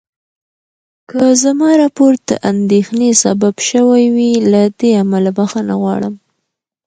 که 1.09 1.21
زما 1.43 1.69
راپور 1.81 2.11
د 2.29 2.29
اندېښنې 2.51 3.09
سبب 3.23 3.55
شوی 3.69 4.03
وي، 4.15 4.31
له 4.51 4.61
دې 4.79 4.91
امله 5.03 5.29
بخښنه 5.37 5.73
غواړم. 5.81 6.15